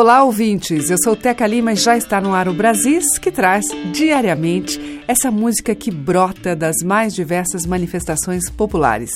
Olá, 0.00 0.24
ouvintes. 0.24 0.88
Eu 0.88 0.96
sou 1.04 1.14
Teca 1.14 1.46
Lima 1.46 1.74
e 1.74 1.76
já 1.76 1.94
está 1.94 2.22
no 2.22 2.32
ar 2.32 2.48
o 2.48 2.54
Brasis, 2.54 3.18
que 3.18 3.30
traz 3.30 3.66
diariamente 3.92 5.04
essa 5.06 5.30
música 5.30 5.74
que 5.74 5.90
brota 5.90 6.56
das 6.56 6.76
mais 6.82 7.14
diversas 7.14 7.66
manifestações 7.66 8.48
populares. 8.48 9.10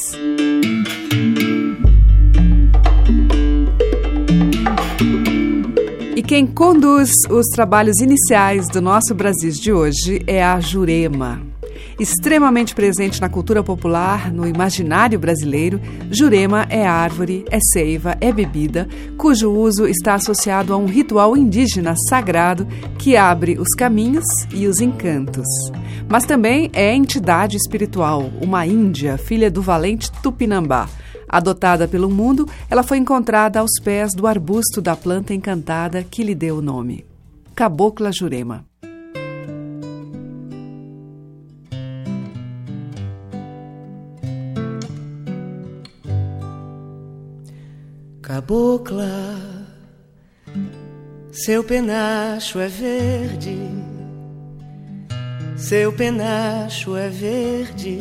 E 6.15 6.23
quem 6.23 6.47
conduz 6.47 7.11
os 7.31 7.47
trabalhos 7.55 7.99
iniciais 8.03 8.69
do 8.69 8.83
nosso 8.83 9.15
Brasis 9.15 9.59
de 9.59 9.73
hoje 9.73 10.23
é 10.27 10.45
a 10.45 10.61
Jurema. 10.61 11.54
Extremamente 11.99 12.75
presente 12.75 13.21
na 13.21 13.29
cultura 13.29 13.63
popular, 13.63 14.33
no 14.33 14.47
imaginário 14.47 15.19
brasileiro, 15.19 15.81
jurema 16.11 16.67
é 16.69 16.85
árvore, 16.85 17.45
é 17.51 17.59
seiva, 17.61 18.17
é 18.21 18.33
bebida, 18.33 18.89
cujo 19.17 19.53
uso 19.53 19.87
está 19.87 20.15
associado 20.15 20.73
a 20.73 20.77
um 20.77 20.87
ritual 20.87 21.37
indígena 21.37 21.95
sagrado 22.09 22.67
que 22.99 23.17
abre 23.17 23.59
os 23.59 23.69
caminhos 23.77 24.25
e 24.53 24.67
os 24.67 24.81
encantos. 24.81 25.47
Mas 26.09 26.25
também 26.25 26.69
é 26.73 26.93
entidade 26.93 27.57
espiritual, 27.57 28.29
uma 28.43 28.67
índia, 28.67 29.17
filha 29.17 29.51
do 29.51 29.63
valente 29.63 30.11
Tupinambá. 30.21 30.89
Adotada 31.29 31.87
pelo 31.87 32.11
mundo, 32.11 32.49
ela 32.69 32.83
foi 32.83 32.99
encontrada 32.99 33.61
aos 33.61 33.81
pés 33.83 34.13
do 34.15 34.27
arbusto 34.27 34.83
da 34.83 34.97
planta 34.97 35.33
encantada 35.33 36.03
que 36.03 36.23
lhe 36.23 36.35
deu 36.35 36.59
o 36.59 36.63
nome. 36.63 37.05
Cabocla 37.55 38.11
Jurema. 38.13 38.65
Cabocla, 48.45 49.41
seu 51.33 51.65
penacho 51.65 52.61
é 52.61 52.69
verde, 52.69 53.59
seu 55.57 55.91
penacho 55.95 56.95
é 56.95 57.09
verde, 57.09 58.01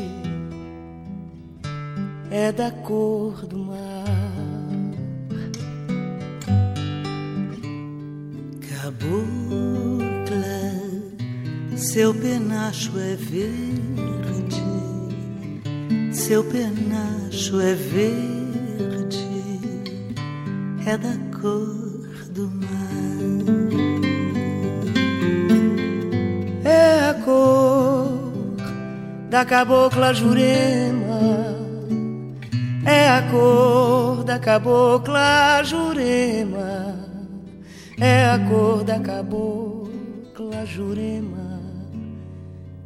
é 2.30 2.52
da 2.52 2.72
cor 2.72 3.46
do 3.46 3.58
mar. 3.58 4.04
Cabocla, 8.82 9.14
seu 11.78 12.14
penacho 12.14 12.92
é 13.00 13.16
verde, 13.16 14.62
seu 16.12 16.44
penacho 16.44 17.62
é 17.62 17.74
verde 17.74 18.43
é 20.86 20.98
da 20.98 21.16
cor 21.40 22.08
do 22.30 22.50
mar. 22.50 23.74
É 26.66 27.10
a 27.10 27.14
cor 27.14 28.08
da 29.30 29.46
cabocla 29.46 30.14
Jurema. 30.14 31.58
É 32.86 33.10
a 33.10 33.22
cor 33.32 34.24
da 34.24 34.40
cabocla 34.40 35.64
Jurema. 35.64 37.00
É 38.00 38.26
a 38.26 38.40
cor 38.40 38.84
da 38.84 39.00
cabocla 39.00 40.66
Jurema. 40.66 41.62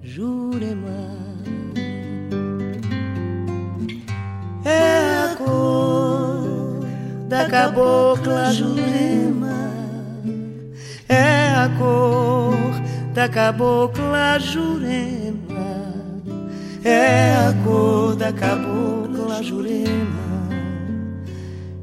Jurema. 0.03 1.18
É 4.63 5.31
a 5.31 5.36
cor 5.38 6.37
da 7.28 7.46
cabocla 7.50 8.52
Jurema. 8.54 9.70
É 11.10 11.50
a 11.50 11.70
cor 11.78 13.14
da 13.14 13.28
cabocla 13.28 14.40
Jurema. 14.40 15.34
É 16.84 17.34
a 17.36 17.54
cor 17.64 18.16
da 18.16 18.32
cabocla 18.32 19.44
Jurema. 19.44 20.50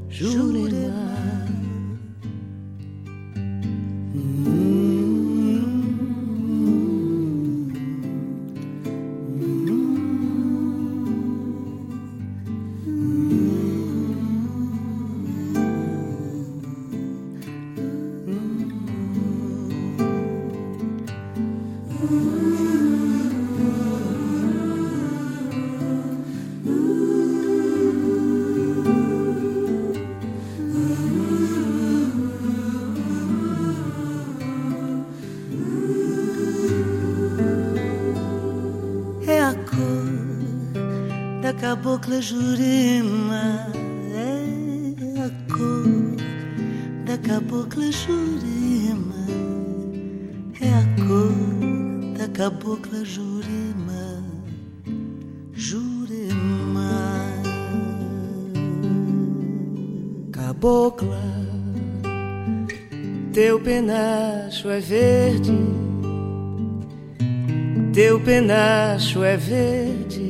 Jurema. 0.09 1.14
Cabocla 42.05 42.21
Jurema. 42.21 43.67
É 44.15 45.23
a 45.23 45.31
cor 45.55 46.17
da 47.07 47.17
cabocla 47.17 47.91
Jurema. 47.91 49.27
É 50.61 50.69
a 50.69 51.07
cor 51.07 52.19
da 52.19 52.29
cabocla 52.29 53.05
Jurema. 53.05 54.23
Jurema. 55.55 56.93
Cabocla, 60.31 61.23
teu 63.33 63.59
penacho 63.61 64.69
é 64.69 64.79
verde, 64.79 65.53
teu 67.93 68.21
penacho 68.21 69.25
é 69.25 69.37
verde, 69.37 70.24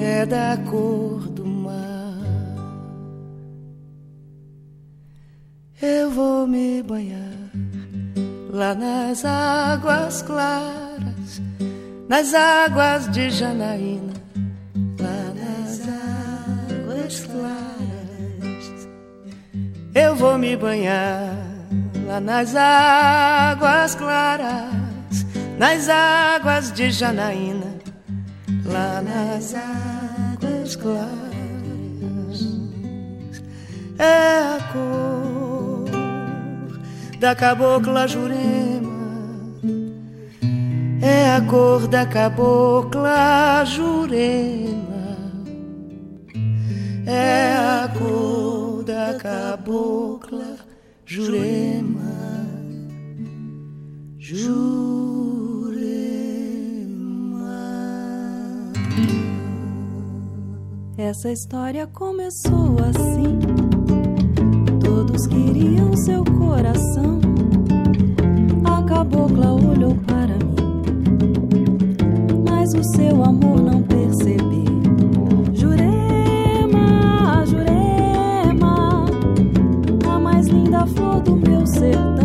é 0.00 0.24
da 0.24 0.56
cor 0.70 1.28
do 1.28 1.44
mar. 1.44 2.18
Eu 5.80 6.10
vou 6.10 6.46
me 6.46 6.82
banhar 6.82 7.18
lá 8.50 8.74
nas 8.74 9.24
águas 9.24 10.22
claras, 10.22 11.42
nas 12.08 12.34
águas 12.34 13.08
de 13.10 13.30
Janaína, 13.30 14.14
lá 14.98 15.34
nas 15.34 15.80
águas 15.88 17.20
claras. 17.26 18.88
Eu 19.94 20.16
vou 20.16 20.38
me 20.38 20.56
banhar 20.56 21.36
lá 22.06 22.20
nas 22.20 22.54
águas 22.56 23.94
claras, 23.94 25.26
nas 25.58 25.88
águas 25.88 26.72
de 26.72 26.90
Janaína, 26.90 27.77
lá 28.68 29.02
nas 29.02 29.54
águas 29.54 30.76
claras. 30.76 31.18
É 33.98 34.38
a 34.38 34.58
cor 34.72 35.90
da 37.18 37.34
cabocla 37.34 38.06
Jurema, 38.06 39.58
é 41.02 41.30
a 41.30 41.40
cor 41.40 41.88
da 41.88 42.06
cabocla 42.06 43.64
Jurema. 43.64 44.78
É 47.06 47.54
a 47.54 47.88
cor 47.98 48.84
da 48.84 49.14
cabocla 49.14 50.56
Jurema. 51.06 51.98
Jurema. 54.18 55.07
Essa 61.00 61.30
história 61.30 61.86
começou 61.86 62.76
assim. 62.90 63.38
Todos 64.84 65.28
queriam 65.28 65.96
seu 65.96 66.24
coração. 66.24 67.20
A 68.64 68.82
cabocla 68.82 69.52
olhou 69.52 69.94
para 70.08 70.34
mim, 70.44 71.94
mas 72.50 72.74
o 72.74 72.82
seu 72.96 73.22
amor 73.22 73.60
não 73.60 73.80
percebi. 73.80 74.64
Jurema, 75.54 77.46
Jurema, 77.46 79.06
a 80.12 80.18
mais 80.18 80.48
linda 80.48 80.84
flor 80.84 81.20
do 81.20 81.36
meu 81.36 81.64
sertão. 81.64 82.17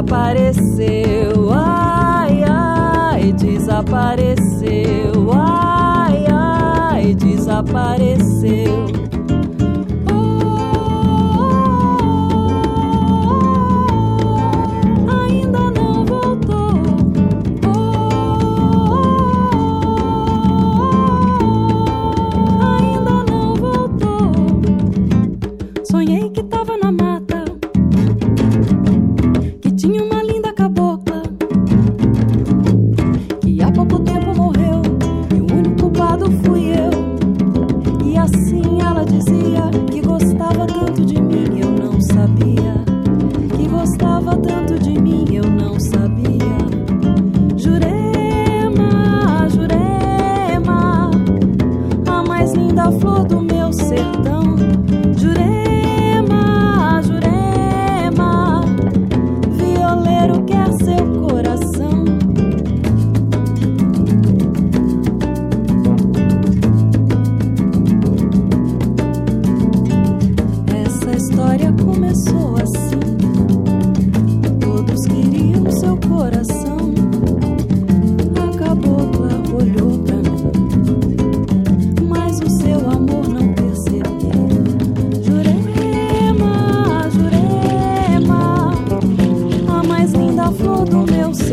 desapareceu. 0.00 1.52
Ai, 1.52 2.44
ai, 2.44 3.32
desapareceu. 3.32 4.59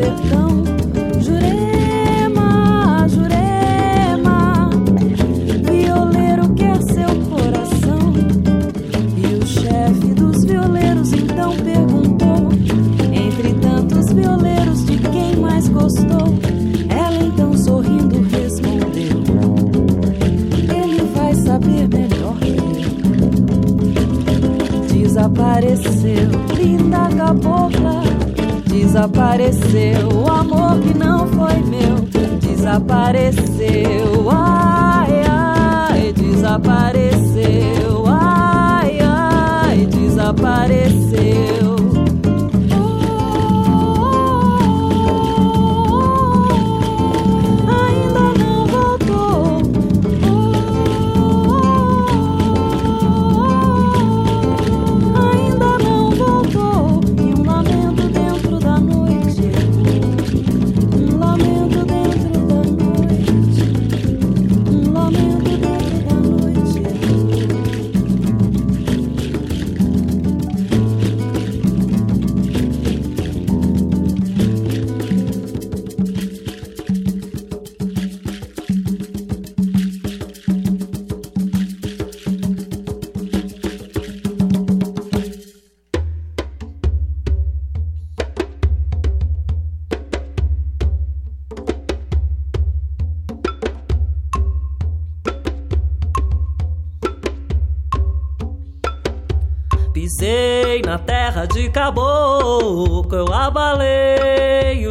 Caboclo 0.08 0.47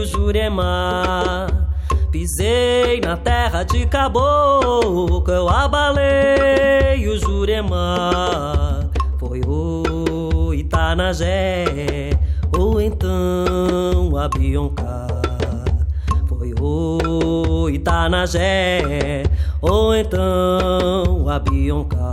Jurema. 0.06 1.46
Pisei 2.10 3.00
na 3.00 3.16
terra 3.16 3.62
de 3.64 3.84
caboclo 3.86 5.22
eu 5.30 5.48
abalei 5.48 7.06
o 7.08 7.18
Jurema. 7.18 8.88
Foi 9.18 9.40
o 9.46 10.54
Itanagé 10.54 12.10
ou 12.56 12.80
então 12.80 14.16
a 14.16 14.28
Bionca. 14.28 15.06
Foi 16.26 16.54
o 16.60 17.68
Itanagé 17.68 19.24
ou 19.60 19.94
então 19.94 21.28
a 21.28 21.38
Bionca. 21.38 22.05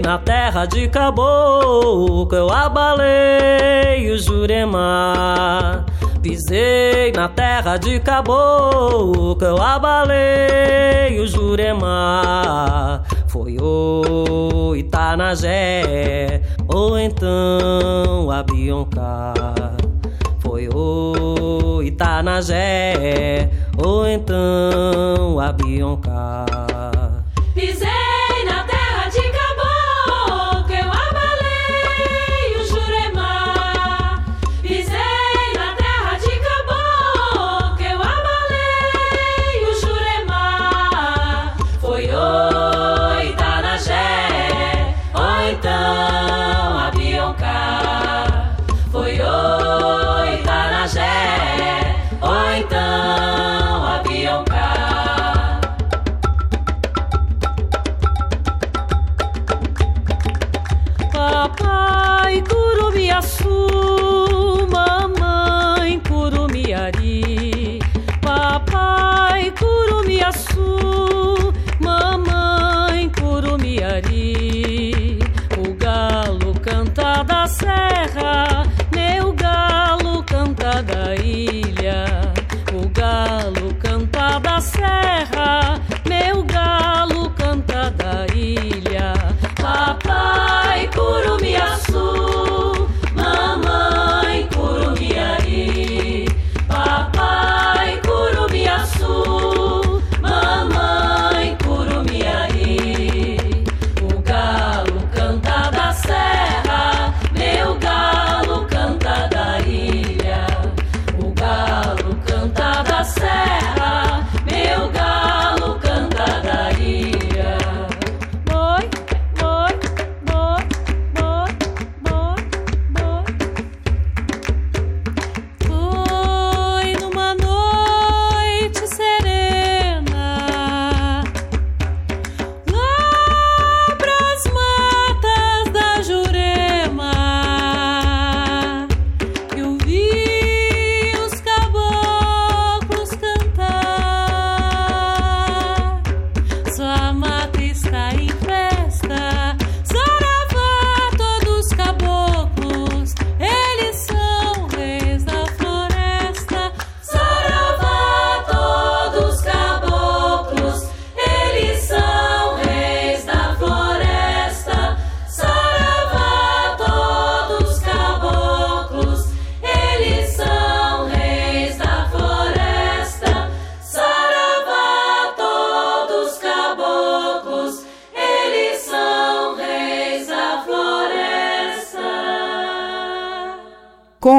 Na 0.00 0.18
terra 0.18 0.66
de 0.66 0.88
caboclo 0.88 2.28
eu 2.32 2.50
abalei 2.50 4.10
o 4.10 4.18
Jurema. 4.18 5.84
Pisei 6.22 7.12
na 7.12 7.28
terra 7.28 7.76
de 7.76 7.98
caboclo, 8.00 9.38
eu 9.40 9.60
abalei 9.60 11.18
o 11.18 11.26
Jurema. 11.26 13.02
Foi 13.26 13.56
o 13.60 14.74
Itanagé, 14.76 16.42
ou 16.68 16.98
então 16.98 18.30
a 18.30 18.42
Bionca. 18.42 19.32
Foi 20.40 20.68
o 20.68 21.82
Itanagé, 21.82 23.48
ou 23.78 24.06
então 24.06 25.40
a 25.40 25.52
Bionca. 25.52 26.69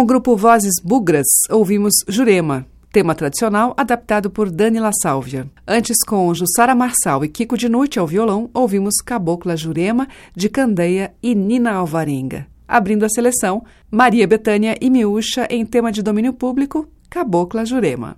Com 0.02 0.06
o 0.06 0.08
grupo 0.08 0.36
Vozes 0.36 0.82
Bugras, 0.84 1.28
ouvimos 1.48 1.94
Jurema, 2.08 2.66
tema 2.92 3.14
tradicional 3.14 3.72
adaptado 3.78 4.32
por 4.32 4.50
Dani 4.50 4.80
La 4.80 4.90
Sálvia. 4.92 5.48
Antes, 5.68 5.98
com 6.04 6.34
Jussara 6.34 6.74
Marçal 6.74 7.24
e 7.24 7.30
Kiko 7.30 7.56
Dinucci 7.56 8.00
ao 8.00 8.08
violão, 8.08 8.50
ouvimos 8.52 8.96
Cabocla 9.06 9.56
Jurema, 9.56 10.08
de 10.36 10.50
Candeia 10.50 11.14
e 11.22 11.36
Nina 11.36 11.74
Alvarenga. 11.74 12.48
Abrindo 12.68 13.06
a 13.06 13.10
seleção, 13.10 13.64
Maria 13.92 14.28
Betânia 14.28 14.76
e 14.82 14.90
Miúcha 14.90 15.48
em 15.52 15.64
tema 15.64 15.92
de 15.92 16.02
domínio 16.02 16.34
público, 16.34 16.88
Cabocla 17.08 17.64
Jurema. 17.64 18.16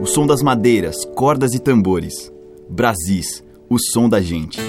O 0.00 0.06
som 0.06 0.24
das 0.24 0.40
madeiras, 0.40 1.04
cordas 1.16 1.52
e 1.52 1.58
tambores. 1.58 2.32
Brasis, 2.68 3.42
o 3.68 3.76
som 3.76 4.08
da 4.08 4.20
gente. 4.20 4.60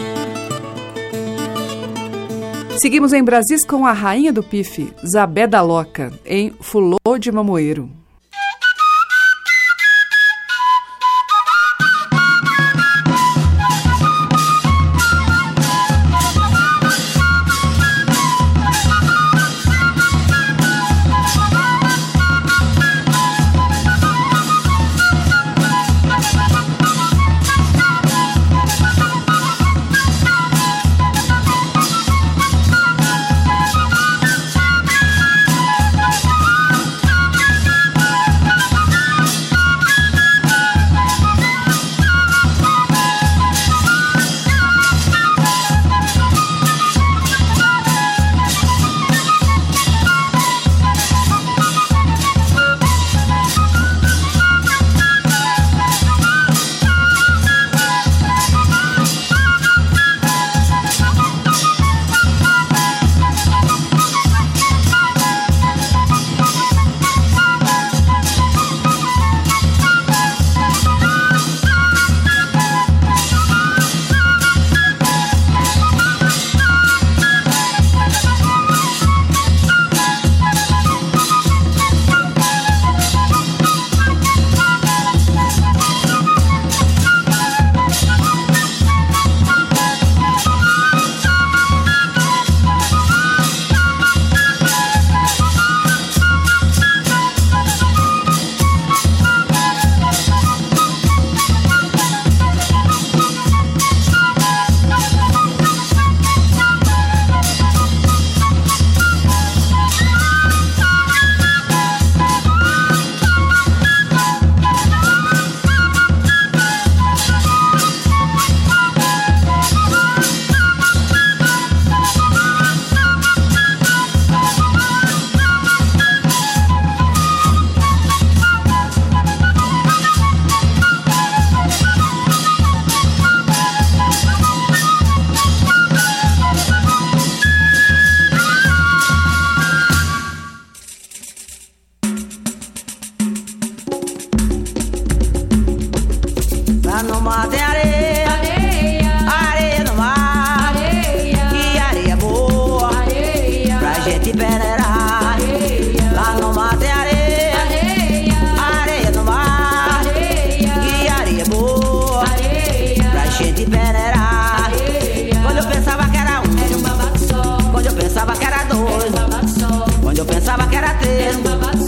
Seguimos 2.82 3.14
em 3.14 3.24
Brasis 3.24 3.64
com 3.64 3.86
a 3.86 3.94
rainha 3.94 4.34
do 4.34 4.42
pife, 4.42 4.92
Zabé 5.06 5.46
da 5.46 5.62
Loca, 5.62 6.12
em 6.26 6.52
Fulô 6.60 6.98
de 7.20 7.32
Mamoeiro. 7.32 8.01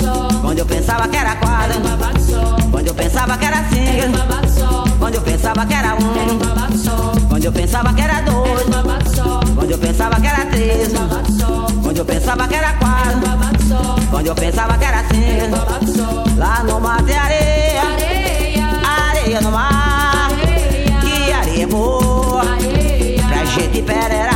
Só. 0.02 0.28
Quando 0.42 0.60
eu 0.60 0.66
pensava 0.66 1.08
que 1.08 1.18
era 1.18 1.36
quadro. 1.36 1.82
Só. 2.20 2.56
Quando 2.72 2.88
eu 2.88 2.94
pensava 2.94 3.38
que 3.38 3.46
era 3.46 3.64
cinco. 3.70 4.18
Só. 4.50 4.84
Quando 5.00 5.16
eu 5.16 5.22
pensava 5.22 5.66
que 5.66 5.74
era 5.74 5.96
um. 5.96 6.16
Era 6.16 6.34
um 6.34 6.78
só. 6.78 7.12
Quando 7.30 7.46
eu 7.46 7.52
pensava 7.52 7.94
que 7.94 8.02
era 8.02 8.22
dois. 8.22 8.68
Era 8.68 8.80
um 8.80 9.16
só. 9.16 9.40
Quando 9.56 9.72
eu 9.72 9.78
pensava 9.78 10.20
que 10.20 10.28
era 10.28 10.46
três. 10.46 10.94
Era 10.94 11.04
um 11.04 11.40
só. 11.40 11.68
Quando 11.84 11.98
eu 11.98 12.06
pensava 12.06 12.48
que 12.48 12.56
era 12.56 12.74
quatro. 12.74 13.20
Era 13.26 13.36
um 13.36 13.68
só. 13.68 13.96
Quando 14.10 14.28
eu 14.28 14.36
pensava 14.36 14.78
que 14.78 14.86
era 14.86 15.04
cinco. 15.06 15.56
Era 15.56 15.80
um 15.82 15.88
só. 15.88 16.24
Lá 16.38 16.64
no 16.64 16.80
mar 16.80 17.02
tem 17.04 17.18
areia. 17.18 17.82
Areia. 17.82 18.66
Areia 19.10 19.42
no 19.42 19.52
mar. 19.52 20.30
Areia. 20.32 21.00
Que 21.02 21.32
areia 21.32 21.68
boa. 21.68 22.42
Areia. 22.42 23.24
Pra 23.28 23.46
gente 23.46 23.82
pereira. 23.82 24.33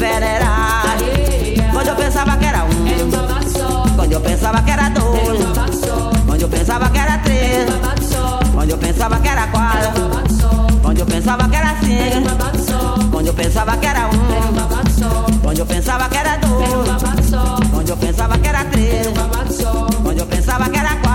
federal. 0.00 0.82
Quando 1.72 1.88
eu 1.88 1.94
pensava 1.96 2.36
que 2.38 2.46
era 2.46 2.64
um, 2.64 3.96
quando 3.96 4.12
eu 4.12 4.20
pensava 4.20 4.62
que 4.62 4.70
era 4.70 4.88
dois, 4.88 5.40
quando 6.26 6.40
eu 6.40 6.48
pensava 6.48 6.88
que 6.88 6.98
era 6.98 7.18
três, 7.18 7.66
quando 8.54 8.70
eu 8.70 8.78
pensava 8.78 9.20
que 9.20 9.28
era 9.28 9.46
quatro, 9.48 10.10
quando 10.82 10.98
eu 11.00 11.06
pensava 11.06 11.48
que 11.48 11.56
era 11.56 11.76
cinco, 11.80 13.10
quando 13.10 13.26
eu 13.26 13.34
pensava 13.34 13.76
que 13.76 13.86
era 13.86 14.08
um, 14.08 15.38
quando 15.42 15.58
eu 15.58 15.66
pensava 15.66 16.08
que 16.08 16.16
era 16.16 16.36
dois, 16.38 17.70
quando 17.70 17.88
eu 17.90 17.96
pensava 17.98 18.38
que 18.38 18.48
era 18.48 18.64
três, 18.64 19.06
quando 20.02 20.18
eu 20.18 20.26
pensava 20.26 20.68
que 20.70 20.78
era 20.78 20.88
quatro. 20.88 21.09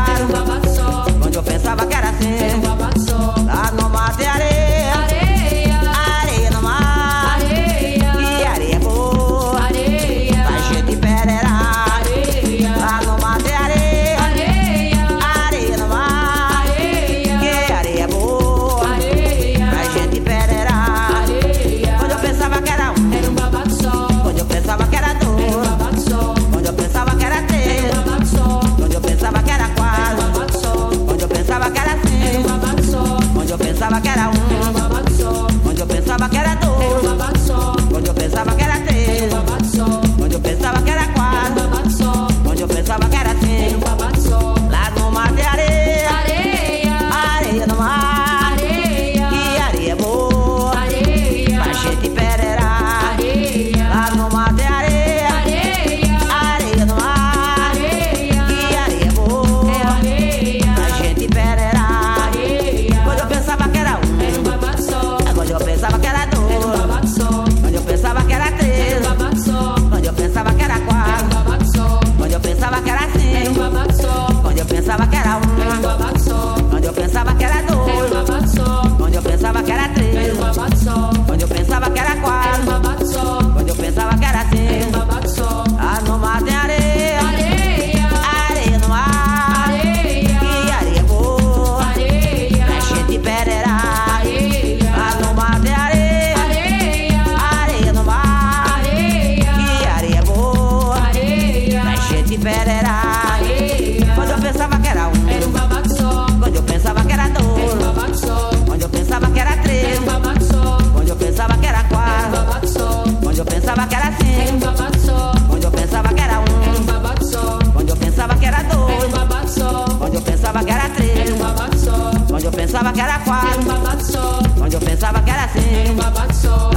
qual. 123.26 123.42
Era 123.46 123.60
um. 123.60 124.64
Onde 124.64 124.76
eu 124.76 124.80
pensava 124.80 125.22
que 125.22 125.30
era 125.30 125.46
assim. 125.46 125.76
Era 125.76 125.92
um. 125.92 126.75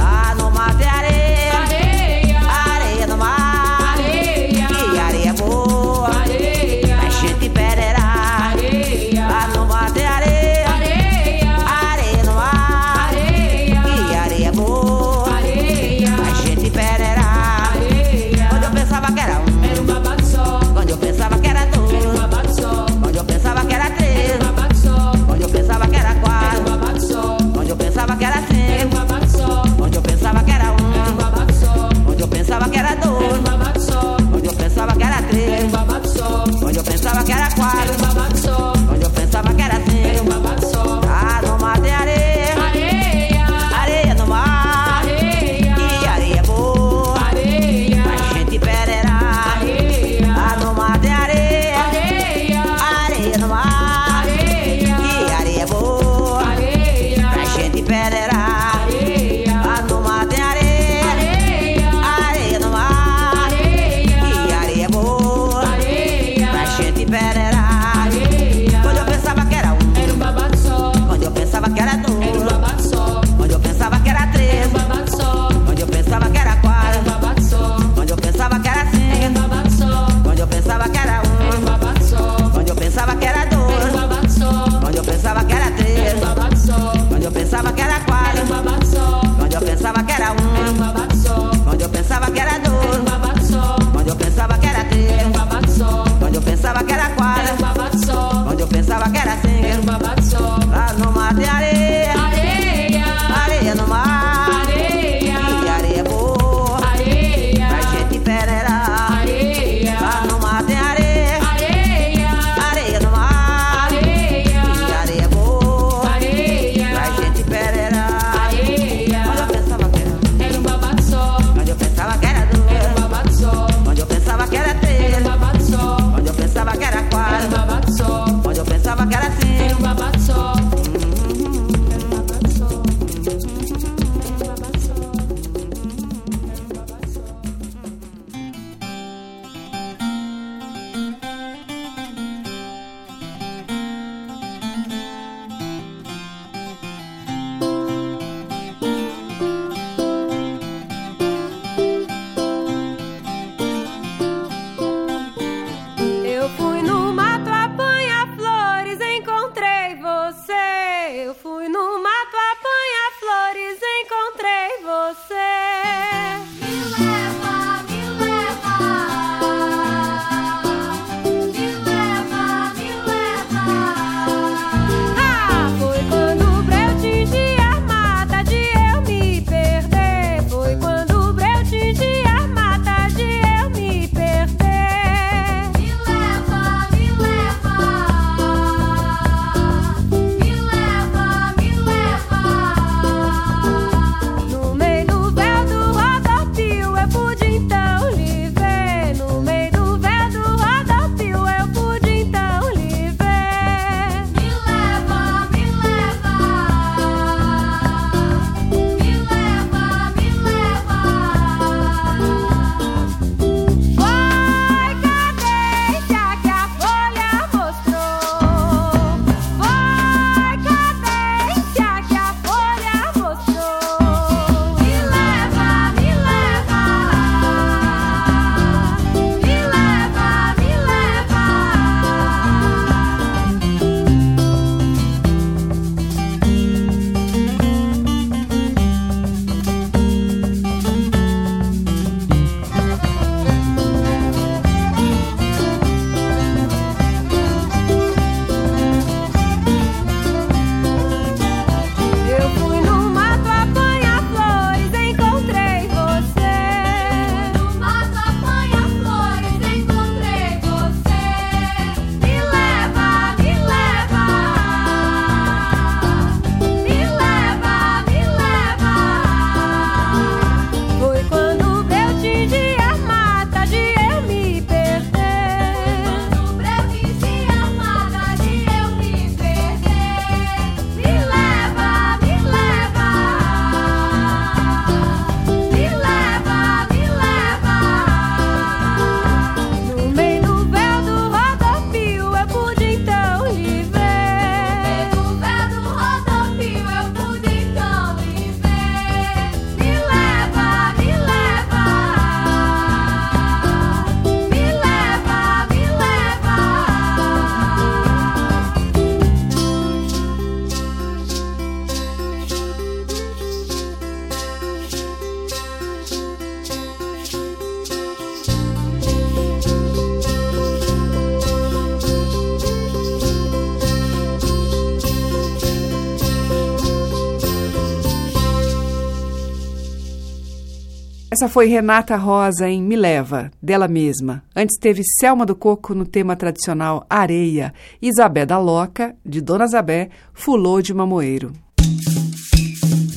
Essa 331.39 331.47
foi 331.47 331.67
Renata 331.67 332.17
Rosa 332.17 332.67
em 332.67 332.83
Me 332.83 332.97
Leva, 332.97 333.49
dela 333.63 333.87
mesma. 333.87 334.43
Antes 334.53 334.77
teve 334.77 335.03
Selma 335.21 335.45
do 335.45 335.55
Coco 335.55 335.95
no 335.95 336.05
tema 336.05 336.35
tradicional 336.35 337.05
Areia, 337.09 337.73
Isabé 338.01 338.45
da 338.45 338.59
Loca, 338.59 339.15
de 339.25 339.39
Dona 339.39 339.65
Zabé, 339.65 340.09
Fulô 340.33 340.81
de 340.81 340.93
Mamoeiro. 340.93 341.53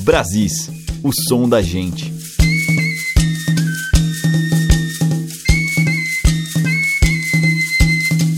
Brasis, 0.04 0.70
o 1.02 1.10
som 1.12 1.48
da 1.48 1.60
gente. 1.60 2.14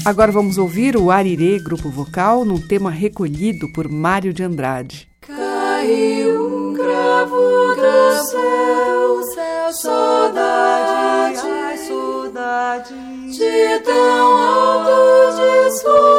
Agora 0.03 0.33
vamos 0.33 0.57
ouvir 0.57 0.97
o 0.97 1.11
Arirê, 1.11 1.59
grupo 1.59 1.91
vocal, 1.91 2.47
num 2.47 2.59
tema 2.59 2.91
recolhido 2.91 3.71
por 3.75 3.87
Mário 3.91 4.33
de 4.33 4.43
Andrade. 4.43 5.07
Caiu 5.21 6.71
um 6.71 6.73
cravo 6.73 7.75
do 7.75 8.25
céu, 8.31 9.23
céu, 9.35 9.54
saudade, 9.75 11.41
ai, 11.49 11.77
saudade, 11.77 12.95
de 13.33 13.79
tão 13.81 14.37
alto 14.37 14.95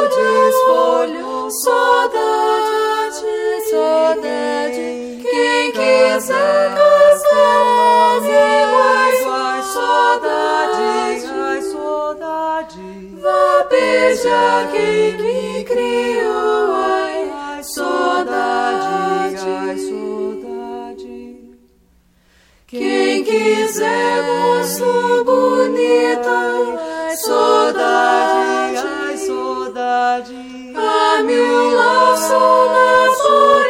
desfolho, 0.08 1.50
saudade, 1.50 3.24
saudade, 3.70 5.22
quem 5.22 5.72
quiser 5.72 6.74
casar 6.74 8.22
iguais, 8.24 9.18
saudade, 9.72 11.26
ai, 11.32 11.62
saudade, 11.62 13.18
vá 13.22 13.66
beijar 13.70 14.70
quem 14.70 15.16
me 15.16 15.64
criou, 15.64 16.74
ai, 16.74 17.62
saudade, 17.62 19.25
Quem 22.78 23.24
quiser 23.24 24.22
moço 24.22 25.24
bonito, 25.24 26.78
saudade, 27.24 28.86
ai, 28.86 29.16
saudade. 29.16 30.72
A 30.76 31.22
mil 31.22 31.74
laço 31.74 32.34
na 32.34 33.08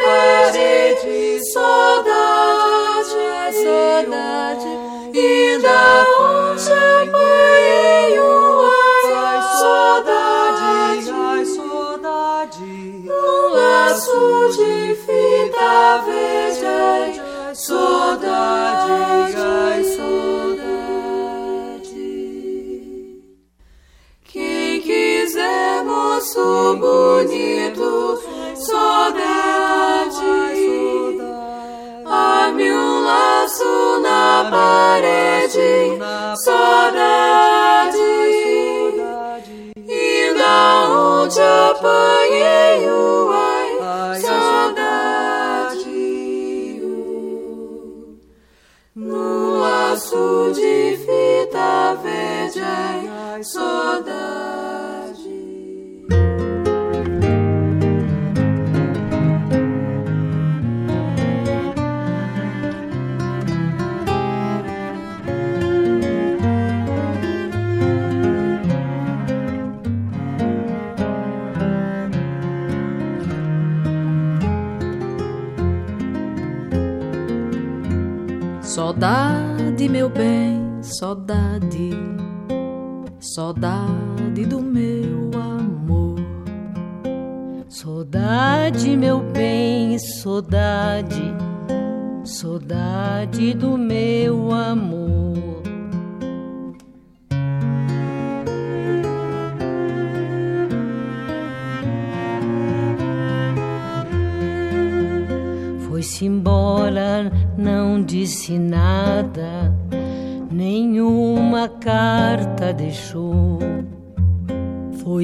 parede, 0.03 1.39
saudade, 1.53 3.15
saudade. 3.63 4.71
E 5.13 5.57
da 5.59 6.05
onde 6.19 6.73
apanhei 6.73 8.19
o 8.19 8.69
ai, 9.15 9.41
saudade, 9.57 11.11
ai, 11.13 11.45
saudade. 11.45 13.09
Um 13.09 13.53
laço 13.53 14.49
de 14.57 14.95
fita 14.95 16.03
verde, 16.05 16.65
ai, 16.65 17.26
saudade, 17.57 19.35
ai, 19.35 19.83
saudade. 19.83 20.67
Quem 24.25 24.79
quiser 24.81 25.83
moço 25.83 26.77
bonito, 26.77 28.21
saudade, 28.53 30.21
ame 32.05 32.71
um 32.71 33.03
laço 33.03 34.01
na 34.03 34.47
parede, 34.51 35.97
saudade, 36.45 37.97
e 39.87 40.33
da 40.37 40.89
onde 40.91 41.41
apanhei 41.41 42.87
o 42.87 43.36
saudade. 53.43 54.37
Saudade, 78.61 79.89
meu 79.89 80.07
bem, 80.09 80.81
saudade 80.81 81.46
saudade 83.37 84.47
do 84.47 84.59
meu 84.59 85.29
amor. 85.39 86.17
Saudade, 87.69 88.97
meu 88.97 89.19
bem, 89.19 89.99
saudade, 89.99 91.35
saudade 92.23 93.53
do 93.53 93.77
meu 93.77 93.86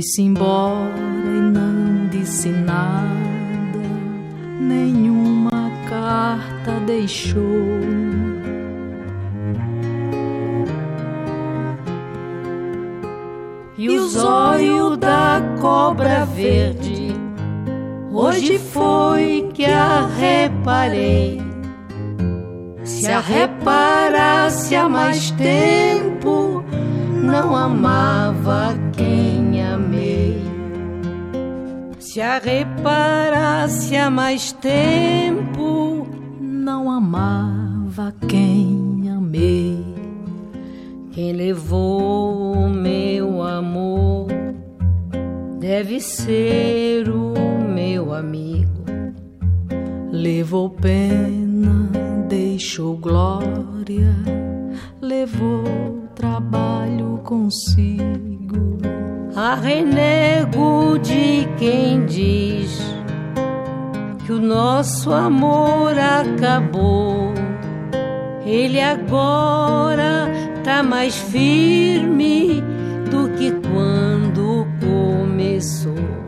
Foi-se 0.04 0.22
embora 0.22 0.92
e 1.26 1.40
não 1.40 2.10
disse 2.10 2.50
nada, 2.50 3.80
nenhuma 4.60 5.72
carta 5.88 6.78
deixou. 6.86 7.40
E 13.78 13.90
o 13.90 14.06
zóio 14.10 14.98
da 14.98 15.42
cobra 15.62 16.26
verde 16.26 17.16
Hoje 18.12 18.60
foi 18.60 19.50
que 19.54 19.64
a 19.64 20.06
reparei. 20.06 21.42
Se 22.84 23.08
a 23.08 23.22
reparasse 23.22 24.76
há 24.76 24.90
mais 24.90 25.32
tempo, 25.32 26.62
não 27.24 27.56
amava 27.56 28.83
Se 32.14 32.22
a 32.22 32.38
reparasse 32.38 33.98
há 33.98 34.08
mais 34.08 34.52
tempo, 34.52 36.08
não 36.40 36.92
amava 36.92 38.14
quem 38.28 39.10
amei. 39.10 39.84
Quem 41.12 41.34
levou 41.34 42.54
o 42.54 42.70
meu 42.70 43.42
amor 43.42 44.28
deve 45.60 46.00
ser 46.00 47.10
o 47.10 47.34
meu 47.68 48.14
amigo. 48.14 48.86
Levou 50.12 50.70
pena, 50.70 51.90
deixou 52.30 52.96
glória, 52.96 54.14
levou 55.02 55.64
trabalho 56.14 57.20
consigo. 57.24 58.24
A 59.36 59.56
renego 59.56 60.98
de 61.00 61.48
quem 61.58 62.06
diz 62.06 62.80
que 64.26 64.32
o 64.32 64.40
nosso 64.40 65.12
amor 65.12 65.94
acabou. 65.98 67.34
Ele 68.46 68.80
agora 68.80 70.30
tá 70.64 70.84
mais 70.84 71.18
firme 71.18 72.62
do 73.10 73.30
que 73.38 73.52
quando 73.52 74.68
começou 74.80 76.24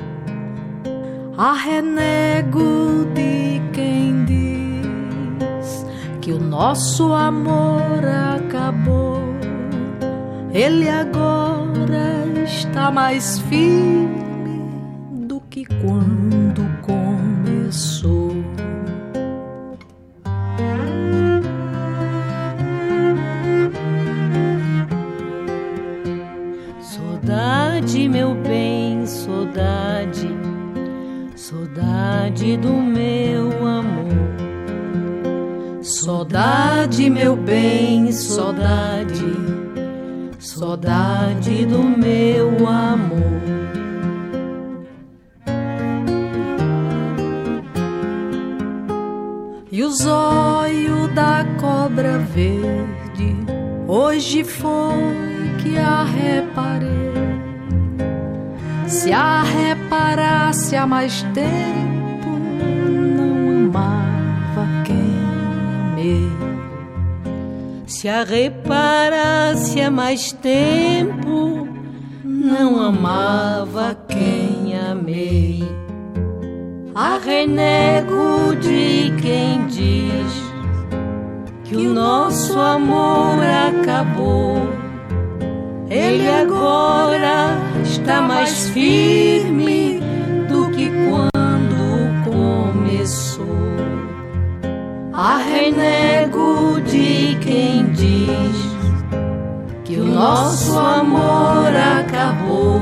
arrenego 1.38 3.06
de 3.14 3.62
quem 3.74 4.24
diz 4.26 5.86
que 6.22 6.32
o 6.32 6.40
nosso 6.40 7.12
amor 7.14 8.04
acabou. 8.06 9.22
Ele 10.54 10.88
agora 10.88 12.25
está 12.46 12.92
mais 12.92 13.40
firme 13.40 14.08
do 15.28 15.42
que 15.50 15.66
quando 15.66 16.64
começou. 16.82 18.32
Saudade, 26.82 28.08
meu 28.08 28.34
bem, 28.36 29.06
saudade 29.06 30.46
Saudade 31.48 32.58
do 32.58 32.74
meu 32.74 33.68
amor. 33.68 34.10
Saudade, 35.84 37.08
meu 37.08 37.36
bem, 37.36 38.12
saudade. 38.12 39.45
Saudade 40.58 41.66
do 41.66 41.84
meu 41.84 42.66
amor. 42.66 43.42
E 49.70 49.84
o 49.84 49.90
zóio 49.90 51.10
da 51.14 51.46
cobra 51.60 52.20
verde, 52.20 53.36
hoje 53.86 54.46
foi 54.46 54.74
que 55.62 55.78
a 55.78 56.06
reparei 56.06 56.96
se 58.88 59.12
a 59.12 59.44
reparasse 59.44 60.78
há 60.78 60.88
mais 60.88 61.22
tempo, 61.34 61.85
Se 67.96 68.10
a 68.10 68.26
reparasse 68.26 69.80
há 69.80 69.90
mais 69.90 70.34
tempo, 70.34 71.66
não 72.26 72.78
amava 72.78 73.98
quem 74.10 74.78
amei. 74.78 75.64
A 76.94 77.18
renego 77.18 78.54
de 78.60 79.14
quem 79.22 79.66
diz 79.68 80.34
que 81.64 81.78
o 81.78 81.94
nosso 81.94 82.60
amor 82.60 83.40
acabou. 83.70 84.68
Ele 85.90 86.28
agora 86.28 87.58
está 87.82 88.22
mais 88.22 88.72
firme 88.72 89.75
Arrenego 95.18 96.82
de 96.82 97.38
quem 97.40 97.86
diz 97.94 98.76
que 99.86 99.96
o 99.96 100.04
nosso 100.04 100.78
amor 100.78 101.72
acabou. 101.74 102.82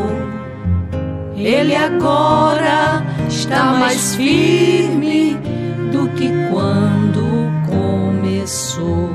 Ele 1.36 1.76
agora 1.76 3.06
está 3.30 3.74
mais 3.74 4.16
firme 4.16 5.36
do 5.92 6.10
que 6.16 6.32
quando 6.52 7.52
começou. 7.70 9.12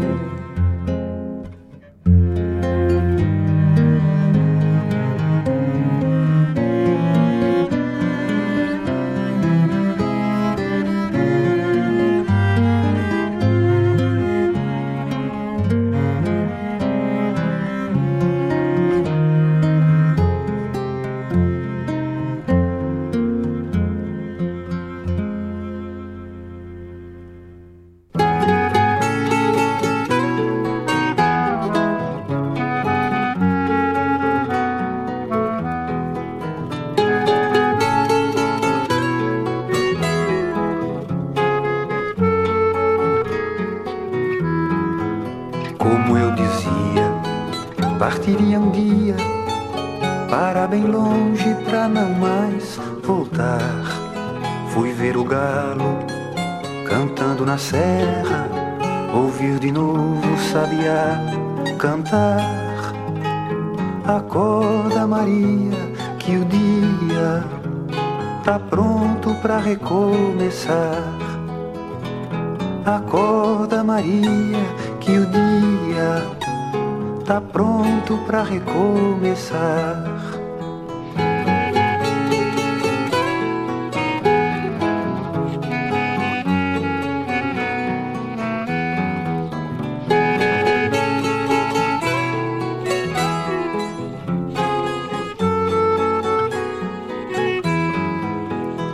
Tá 77.28 77.42
pronto 77.42 78.16
para 78.26 78.42
recomeçar. 78.42 80.02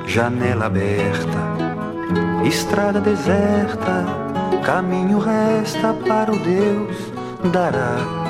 janela 0.05 0.67
aberta, 0.67 1.29
estrada 2.45 3.01
deserta, 3.01 4.05
caminho 4.65 5.19
resta 5.19 5.93
para 5.93 6.33
o 6.33 6.39
Deus 6.39 7.13
dará. 7.51 8.24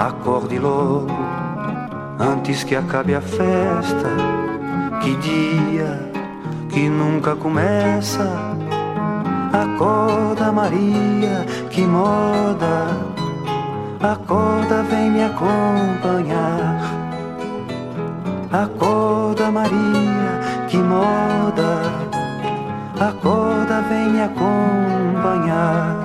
Acorde 0.00 0.58
logo, 0.58 1.08
antes 2.18 2.64
que 2.64 2.74
acabe 2.74 3.14
a 3.14 3.20
festa. 3.20 4.08
Que 5.02 5.14
dia 5.16 6.10
que 6.70 6.88
nunca 6.88 7.36
começa. 7.36 8.26
Acorda, 9.52 10.50
Maria, 10.52 11.44
que 11.68 11.82
moda. 11.82 12.96
Acorda, 14.00 14.82
vem 14.84 15.10
me 15.10 15.22
acompanhar. 15.22 16.80
Acorda, 18.50 19.50
Maria 19.50 20.40
que 20.66 20.78
moda. 20.78 21.92
Acorda, 22.98 23.82
vem 23.82 24.08
me 24.12 24.22
acompanhar. 24.22 25.99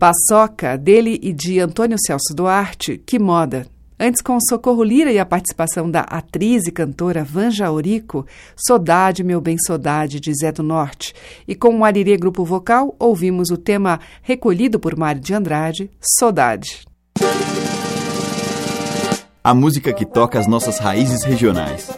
Paçoca, 0.00 0.78
dele 0.78 1.20
e 1.22 1.30
de 1.30 1.60
Antônio 1.60 1.98
Celso 2.00 2.34
Duarte, 2.34 2.96
Que 3.04 3.18
Moda. 3.18 3.66
Antes, 3.98 4.22
com 4.22 4.38
Socorro 4.40 4.82
Lira 4.82 5.12
e 5.12 5.18
a 5.18 5.26
participação 5.26 5.90
da 5.90 6.00
atriz 6.00 6.66
e 6.66 6.72
cantora 6.72 7.22
Vanja 7.22 7.66
Aurico, 7.66 8.24
Sodade, 8.56 9.22
Meu 9.22 9.42
Bem 9.42 9.58
Sodade, 9.58 10.18
de 10.18 10.32
Zé 10.32 10.50
do 10.52 10.62
Norte. 10.62 11.12
E 11.46 11.54
com 11.54 11.78
o 11.78 11.84
Arirê 11.84 12.16
Grupo 12.16 12.46
Vocal, 12.46 12.96
ouvimos 12.98 13.50
o 13.50 13.58
tema 13.58 14.00
recolhido 14.22 14.80
por 14.80 14.96
Mário 14.96 15.20
de 15.20 15.34
Andrade, 15.34 15.90
Sodade. 16.18 16.86
A 19.44 19.52
música 19.52 19.92
que 19.92 20.06
toca 20.06 20.38
as 20.38 20.46
nossas 20.46 20.78
raízes 20.78 21.24
regionais. 21.24 21.90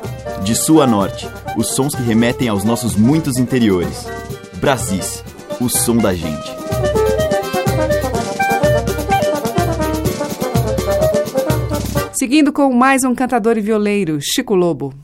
De 0.43 0.57
sul 0.57 0.83
a 0.83 0.89
norte, 0.89 1.29
os 1.57 1.69
sons 1.69 1.95
que 1.95 2.03
remetem 2.03 2.49
aos 2.49 2.65
nossos 2.65 2.97
muitos 2.97 3.37
interiores. 3.37 4.09
Brasis, 4.55 5.23
o 5.61 5.69
som 5.69 5.99
da 5.99 6.13
gente. 6.13 6.62
Seguindo 12.23 12.53
com 12.53 12.73
mais 12.73 13.03
um 13.03 13.17
cantador 13.17 13.59
e 13.59 13.61
violeiro, 13.61 14.21
Chico 14.21 14.55
Lobo. 14.55 14.95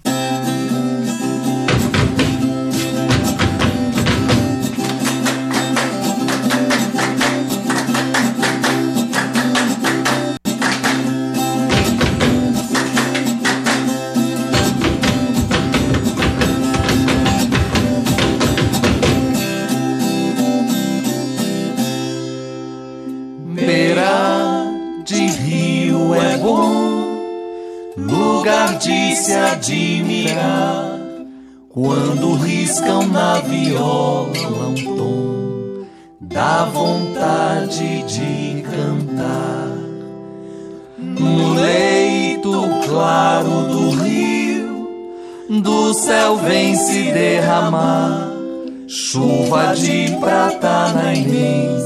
Chuva 48.86 49.74
de 49.74 50.16
prata 50.20 50.92
na 50.92 51.14
imensidão, 51.14 51.77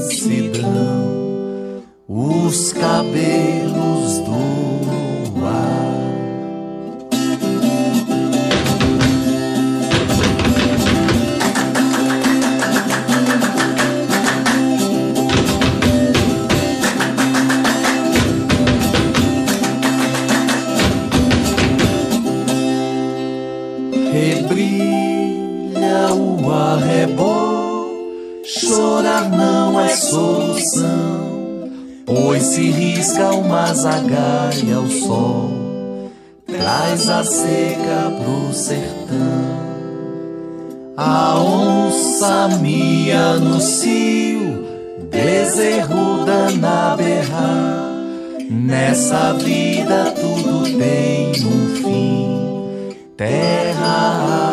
na 47.23 47.33
berra, 47.33 48.49
nessa 48.49 49.33
vida 49.33 50.11
tudo 50.11 50.63
tem 50.77 51.31
um 51.45 51.75
fim, 51.75 52.97
terra, 53.15 54.52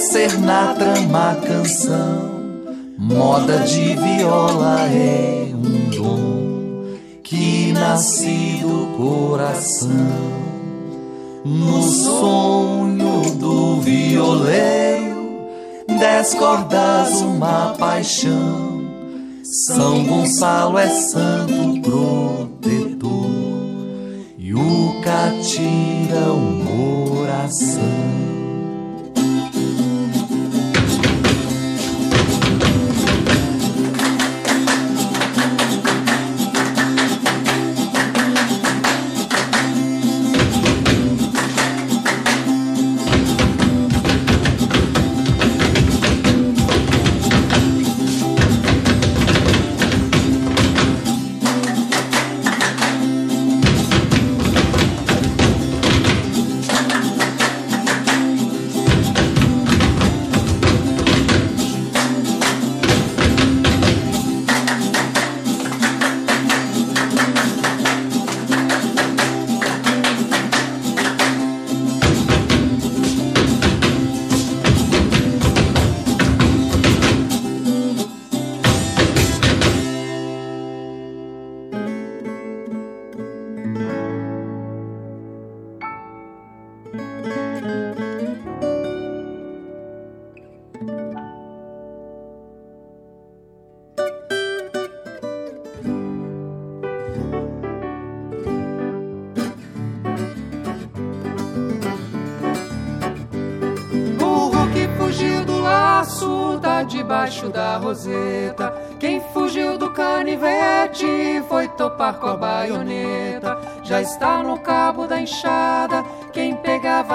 ser 0.00 0.38
na 0.40 0.74
trama 0.74 1.36
canção. 1.46 2.30
Moda 2.98 3.58
de 3.60 3.94
viola 3.96 4.86
é 4.88 5.52
um 5.54 5.90
dom 5.90 6.96
que 7.22 7.72
nasce 7.72 8.60
do 8.62 8.96
coração. 8.96 9.90
No 11.44 11.82
sonho 11.82 13.30
do 13.36 13.80
violeiro, 13.80 15.48
dez 15.98 16.34
cordas, 16.34 17.20
uma 17.20 17.74
paixão. 17.78 18.80
São 19.66 20.04
Gonçalo 20.04 20.78
é 20.78 20.88
santo 20.88 21.80
protetor 21.82 23.30
e 24.38 24.54
o 24.54 25.00
catira 25.02 26.32
o 26.32 27.16
coração. 27.16 28.29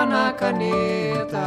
Na 0.04 0.34
caneta. 0.34 1.46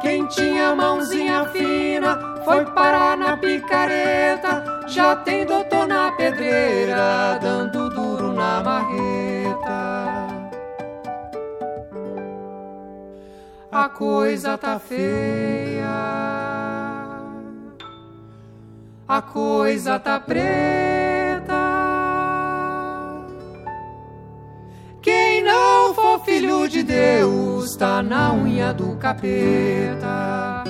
Quem 0.00 0.26
tinha 0.26 0.74
mãozinha 0.74 1.44
fina 1.50 2.18
foi 2.46 2.64
parar 2.64 3.16
na 3.16 3.36
picareta. 3.36 4.64
Já 4.88 5.14
tem 5.16 5.44
doutor 5.44 5.86
na 5.86 6.10
pedreira, 6.12 7.38
dando 7.40 7.90
duro 7.90 8.32
na 8.32 8.62
marreta. 8.62 10.22
A 13.70 13.88
coisa 13.88 14.58
tá 14.58 14.78
feia, 14.78 15.88
a 19.08 19.22
coisa 19.22 19.98
tá 19.98 20.18
preta. 20.20 21.21
Quem 25.32 25.42
não 25.42 25.94
for 25.94 26.20
filho 26.26 26.68
de 26.68 26.82
Deus 26.82 27.74
tá 27.74 28.02
na 28.02 28.34
unha 28.34 28.74
do 28.74 28.94
capeta. 28.96 30.62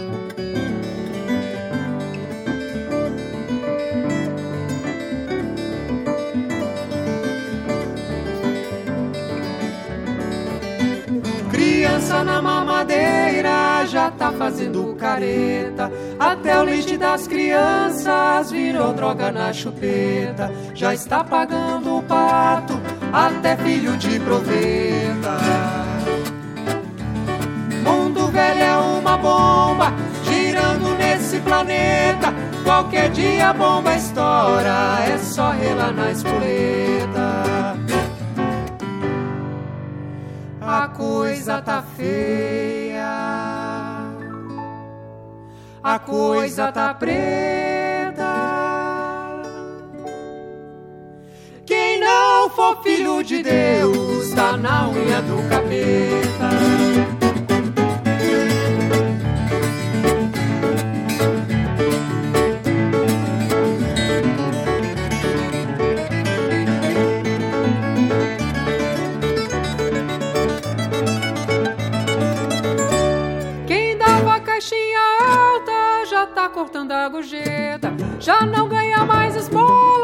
Criança 11.50 12.22
na 12.22 12.40
mamadeira 12.40 13.84
já 13.86 14.12
tá 14.12 14.30
fazendo 14.30 14.94
careta. 14.94 15.90
Até 16.20 16.60
o 16.60 16.62
leite 16.62 16.96
das 16.96 17.26
crianças 17.26 18.52
virou 18.52 18.92
droga 18.92 19.32
na 19.32 19.52
chupeta. 19.52 20.52
Já 20.72 20.94
está 20.94 21.24
pagando 21.24 21.98
o 21.98 22.02
pato, 22.04 22.80
até 23.12 23.56
filho 23.56 23.96
de 23.96 24.18
proveta. 24.20 25.36
Mundo 27.84 28.28
velho 28.28 28.62
é 28.62 28.76
uma 28.76 29.18
bomba, 29.18 29.92
girando 30.24 30.96
nesse 30.96 31.38
planeta. 31.40 32.32
Qualquer 32.64 33.10
dia 33.10 33.50
a 33.50 33.52
bomba 33.52 33.94
estoura, 33.94 34.98
é 35.06 35.18
só 35.18 35.50
relar 35.50 35.92
na 35.92 36.10
espoleta. 36.10 37.76
A 40.60 40.88
coisa 40.88 41.60
tá 41.60 41.82
feia, 41.96 43.04
a 45.82 45.98
coisa 45.98 46.72
tá 46.72 46.94
preta. 46.94 47.81
For 52.62 52.80
filho 52.84 53.24
de 53.24 53.42
Deus 53.42 54.30
tá 54.30 54.56
na 54.56 54.88
unha 54.88 55.20
do 55.22 55.36
capeta. 55.48 56.50
Tá 76.34 76.48
cortando 76.48 76.90
a 76.90 77.08
gorjeta. 77.08 77.92
Já 78.18 78.44
não 78.44 78.68
ganha 78.68 79.04
mais 79.04 79.36
esmola 79.36 80.01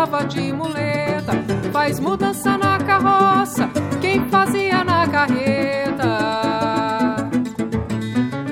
andava 0.00 0.24
de 0.24 0.50
muleta. 0.52 1.32
Faz 1.72 2.00
mudança 2.00 2.56
na 2.56 2.78
carroça 2.78 3.68
quem 4.00 4.26
fazia 4.30 4.82
na 4.82 5.06
carreta. 5.06 6.08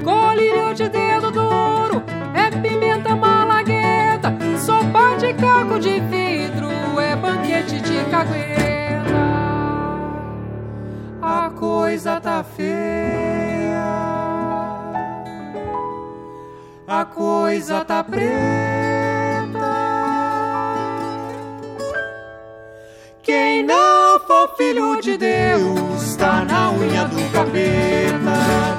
Colírio 0.04 0.74
de 0.74 0.88
dedo 0.90 1.30
duro 1.30 2.02
é 2.34 2.50
pimenta 2.50 3.16
malagueta. 3.16 4.36
Sopa 4.58 5.16
de 5.18 5.32
caco 5.34 5.80
de 5.80 6.00
vidro 6.00 7.00
é 7.00 7.16
banquete 7.16 7.80
de 7.80 8.04
cagueta. 8.10 9.08
A 11.22 11.50
coisa 11.50 12.20
tá 12.20 12.44
feia. 12.44 13.88
A 16.86 17.04
coisa 17.06 17.84
tá 17.86 18.04
preta. 18.04 19.07
Quem 23.28 23.62
não 23.62 24.18
for 24.20 24.48
filho 24.56 24.98
de 25.02 25.18
Deus 25.18 26.16
tá 26.16 26.46
na 26.46 26.70
unha 26.70 27.04
do 27.04 27.30
capeta. 27.30 28.78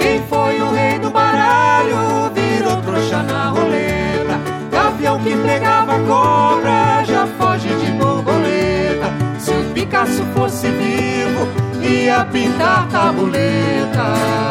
Quem 0.00 0.20
foi 0.28 0.60
o 0.62 0.72
rei 0.72 0.98
do 0.98 1.10
baralho 1.10 2.28
virou 2.34 2.82
trouxa 2.82 3.22
na 3.22 3.50
roleta. 3.50 4.40
Gavião 4.72 5.22
que 5.22 5.36
pegava 5.36 6.00
cobra 6.00 7.04
já 7.04 7.28
foge 7.38 7.68
de 7.68 7.92
borboleta. 7.92 9.12
Se 9.38 9.52
o 9.52 9.64
Picasso 9.72 10.24
fosse 10.34 10.66
vivo, 10.72 11.46
ia 11.88 12.24
pintar 12.24 12.88
tabuleta. 12.88 14.50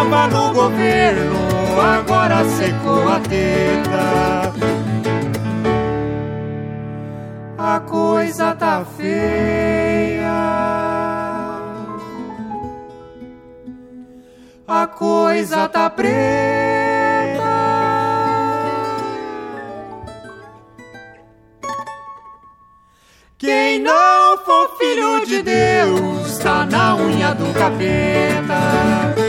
Mamava 0.00 0.28
no 0.28 0.54
governo, 0.54 1.36
agora 1.78 2.42
secou 2.48 3.06
a 3.06 3.20
teta. 3.20 4.50
A 7.58 7.80
coisa 7.80 8.54
tá 8.54 8.82
feia. 8.96 10.32
A 14.66 14.86
coisa 14.86 15.68
tá 15.68 15.90
preta. 15.90 16.10
Quem 23.36 23.80
não 23.80 24.38
for 24.38 24.78
filho 24.78 25.26
de 25.26 25.42
Deus 25.42 26.38
tá 26.38 26.64
na 26.64 26.96
unha 26.96 27.34
do 27.34 27.52
capeta. 27.52 29.19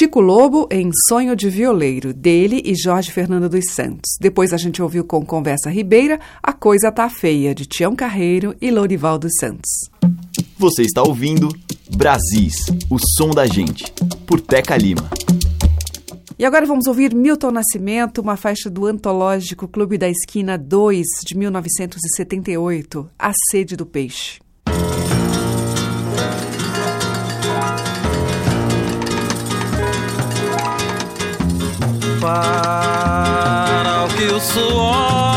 Chico 0.00 0.18
Lobo 0.18 0.66
em 0.70 0.90
Sonho 1.10 1.36
de 1.36 1.50
Violeiro, 1.50 2.14
dele 2.14 2.62
e 2.64 2.74
Jorge 2.74 3.12
Fernando 3.12 3.50
dos 3.50 3.66
Santos. 3.70 4.16
Depois 4.18 4.50
a 4.54 4.56
gente 4.56 4.80
ouviu 4.80 5.04
com 5.04 5.22
Conversa 5.22 5.68
Ribeira 5.68 6.18
A 6.42 6.54
Coisa 6.54 6.90
Tá 6.90 7.10
Feia, 7.10 7.54
de 7.54 7.66
Tião 7.66 7.94
Carreiro 7.94 8.56
e 8.62 8.70
Lourival 8.70 9.18
dos 9.18 9.32
Santos. 9.38 9.68
Você 10.56 10.84
está 10.84 11.02
ouvindo 11.02 11.50
Brasis, 11.94 12.54
o 12.88 12.96
som 13.18 13.28
da 13.28 13.46
gente, 13.46 13.92
por 14.26 14.40
Teca 14.40 14.74
Lima. 14.74 15.06
E 16.38 16.46
agora 16.46 16.64
vamos 16.64 16.86
ouvir 16.86 17.14
Milton 17.14 17.50
Nascimento, 17.50 18.22
uma 18.22 18.38
faixa 18.38 18.70
do 18.70 18.86
antológico 18.86 19.68
Clube 19.68 19.98
da 19.98 20.08
Esquina 20.08 20.56
2, 20.56 21.06
de 21.26 21.36
1978, 21.36 23.06
A 23.18 23.32
Sede 23.50 23.76
do 23.76 23.84
Peixe. 23.84 24.40
Para 32.20 34.04
o 34.04 34.08
que 34.08 34.26
o 34.26 34.38
suor 34.38 35.29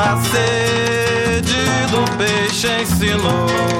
a 0.00 0.16
sede 0.22 1.86
do 1.90 2.16
peixe 2.16 2.68
ensinou. 2.80 3.79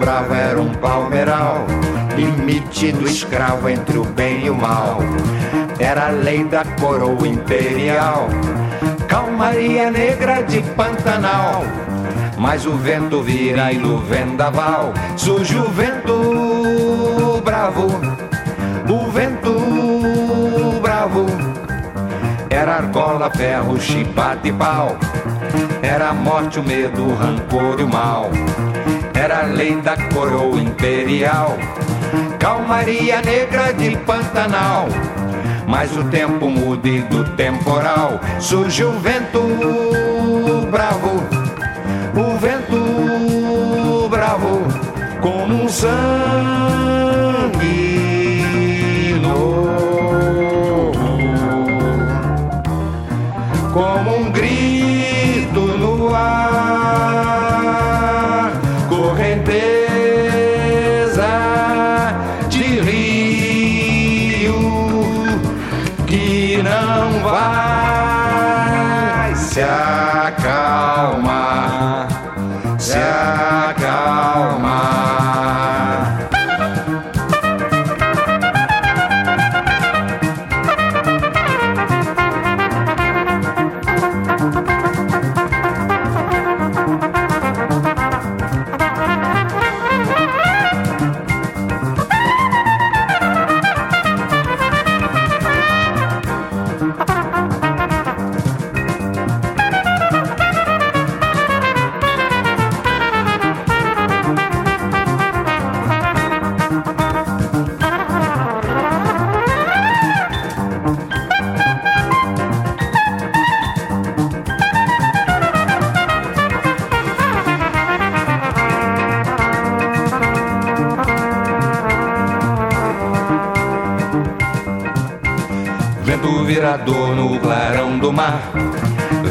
Bravo, 0.00 0.34
era 0.34 0.60
um 0.60 0.72
palmeiral, 0.72 1.66
limite 2.16 2.90
do 2.90 3.06
escravo 3.06 3.68
entre 3.68 3.98
o 3.98 4.04
bem 4.04 4.46
e 4.46 4.50
o 4.50 4.54
mal. 4.54 4.98
Era 5.78 6.06
a 6.06 6.10
lei 6.10 6.42
da 6.42 6.64
coroa 6.64 7.28
imperial, 7.28 8.28
calmaria 9.06 9.90
negra 9.90 10.42
de 10.42 10.62
Pantanal. 10.74 11.62
Mas 12.38 12.64
o 12.64 12.72
vento 12.72 13.22
vira 13.22 13.70
e 13.70 13.76
no 13.76 13.98
vendaval 13.98 14.94
surge 15.14 15.58
o 15.58 15.68
vento 15.68 17.42
bravo, 17.44 17.88
o 18.88 19.10
vento 19.10 20.80
bravo. 20.80 21.26
Era 22.48 22.76
argola, 22.76 23.30
ferro, 23.30 23.78
chibata 23.78 24.48
e 24.48 24.52
pau. 24.52 24.96
Era 25.82 26.08
a 26.08 26.14
morte, 26.14 26.58
o 26.58 26.62
medo, 26.62 27.04
o 27.04 27.14
rancor 27.14 27.78
e 27.78 27.82
o 27.82 27.88
mal. 27.88 28.30
Era 29.20 29.42
lei 29.42 29.76
da 29.82 29.98
coroa 30.14 30.58
imperial. 30.58 31.58
Calmaria 32.38 33.20
negra 33.20 33.70
de 33.70 33.94
Pantanal. 33.98 34.88
Mas 35.66 35.94
o 35.94 36.04
tempo 36.04 36.48
muda 36.48 36.88
e 36.88 37.02
do 37.02 37.22
temporal 37.36 38.18
surge 38.40 38.82
o 38.82 38.92
vento 38.98 39.42
bravo. 40.70 41.22
O 42.16 42.38
vento 42.38 44.08
bravo 44.08 44.62
como 45.20 45.64
um 45.64 45.68
sangue 45.68 46.59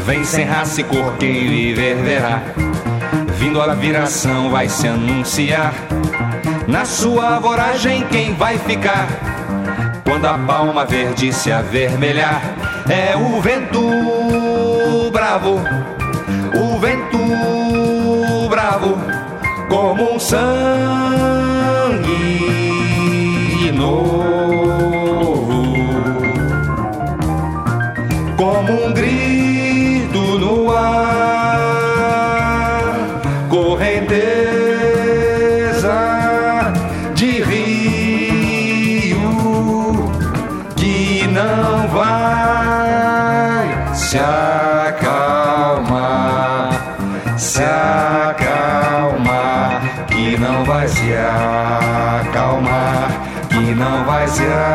Vem 0.04 0.24
sem 0.24 0.44
raça 0.44 0.80
e 0.80 0.84
cor 0.84 1.16
que 1.18 1.26
viver 1.26 1.96
verá 1.96 2.42
Vindo 3.36 3.60
a 3.60 3.74
viração 3.74 4.50
vai 4.50 4.68
se 4.68 4.86
anunciar. 4.86 5.72
Na 6.66 6.84
sua 6.84 7.38
voragem 7.38 8.04
quem 8.08 8.34
vai 8.34 8.58
ficar? 8.58 9.08
Quando 10.04 10.26
a 10.26 10.38
palma 10.38 10.84
verde 10.84 11.32
se 11.32 11.50
avermelhar 11.50 12.42
É 12.88 13.16
o 13.16 13.40
vento 13.40 13.80
bravo. 15.12 15.60
O 16.54 16.78
vento 16.78 17.18
bravo 18.48 18.98
Como 19.68 20.14
um 20.14 20.18
sangue 20.18 20.80
novo 23.80 24.29
não 54.38 54.69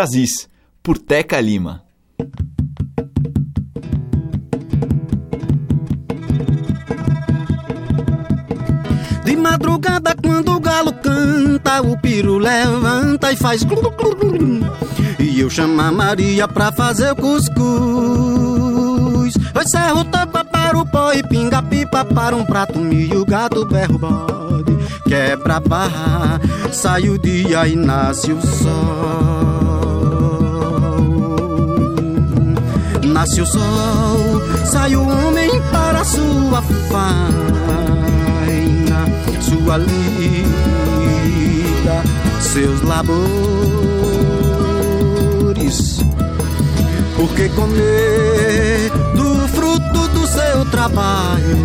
Brasis, 0.00 0.48
por 0.82 0.96
Teca 0.96 1.38
Lima. 1.42 1.82
De 9.22 9.36
madrugada, 9.36 10.16
quando 10.16 10.56
o 10.56 10.60
galo 10.60 10.94
canta, 10.94 11.82
o 11.82 12.00
piro 12.00 12.38
levanta 12.38 13.30
e 13.30 13.36
faz 13.36 13.62
glu 13.62 13.76
glu 13.76 14.16
glu. 14.16 14.60
E 15.18 15.38
eu 15.38 15.50
chamo 15.50 15.78
a 15.82 15.92
Maria 15.92 16.48
pra 16.48 16.72
fazer 16.72 17.12
o 17.12 17.16
cuscuz. 17.16 17.54
Eu 19.54 19.68
serro 19.68 20.02
tampa 20.06 20.42
para 20.46 20.78
o 20.78 20.86
pó 20.86 21.12
e 21.12 21.22
pinga 21.22 21.62
pipa 21.62 22.06
para 22.06 22.34
um 22.34 22.46
prato 22.46 22.78
milho, 22.78 23.26
gato 23.26 23.66
berro 23.66 23.98
bode. 23.98 24.78
Quebra 25.06 25.60
barra, 25.60 26.40
sai 26.72 27.10
o 27.10 27.18
dia 27.18 27.68
e 27.68 27.76
nasce 27.76 28.32
o 28.32 28.40
sol. 28.40 29.49
Nasce 33.20 33.42
o 33.42 33.44
sol, 33.44 34.40
sai 34.64 34.96
o 34.96 35.06
homem 35.06 35.50
para 35.70 36.02
sua 36.04 36.62
faina, 36.88 37.44
sua 39.42 39.76
lida, 39.76 39.92
seus 42.40 42.80
labores. 42.80 43.20
Porque 47.14 47.50
comer 47.50 48.90
do 49.14 49.46
fruto 49.48 50.08
do 50.14 50.26
seu 50.26 50.64
trabalho 50.70 51.58